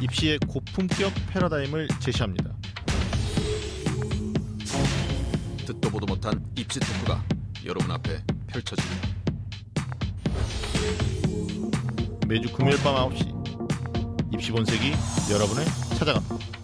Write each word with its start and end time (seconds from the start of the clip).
입시의 0.00 0.38
고품격 0.48 1.12
패러다임을 1.30 1.88
제시합니다. 2.00 2.50
듣도 5.66 5.90
보도 5.90 6.06
못한 6.06 6.44
입시 6.56 6.80
토크가 6.80 7.22
여러분 7.66 7.90
앞에 7.90 8.22
펼쳐집니다. 8.46 9.08
매주 12.26 12.52
금요일 12.52 12.80
밤 12.82 13.10
9시 13.10 14.32
입시 14.32 14.50
본색이 14.52 14.92
여러분을 15.30 15.64
찾아갑니다. 15.98 16.59